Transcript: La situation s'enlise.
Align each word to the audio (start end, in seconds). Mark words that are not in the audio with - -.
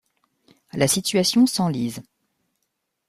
La 0.73 0.87
situation 0.87 1.45
s'enlise. 1.45 2.01